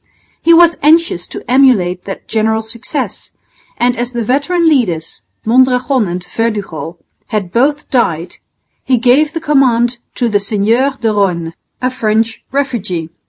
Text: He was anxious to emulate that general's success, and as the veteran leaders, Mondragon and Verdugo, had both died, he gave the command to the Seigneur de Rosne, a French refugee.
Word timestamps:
He 0.41 0.51
was 0.51 0.77
anxious 0.81 1.27
to 1.27 1.43
emulate 1.47 2.05
that 2.05 2.27
general's 2.27 2.71
success, 2.71 3.29
and 3.77 3.95
as 3.95 4.13
the 4.13 4.23
veteran 4.23 4.67
leaders, 4.67 5.21
Mondragon 5.45 6.07
and 6.07 6.25
Verdugo, 6.35 6.97
had 7.27 7.51
both 7.51 7.87
died, 7.91 8.37
he 8.83 8.97
gave 8.97 9.33
the 9.33 9.39
command 9.39 9.99
to 10.15 10.27
the 10.27 10.39
Seigneur 10.39 10.97
de 10.99 11.09
Rosne, 11.13 11.53
a 11.83 11.91
French 11.91 12.43
refugee. 12.51 13.11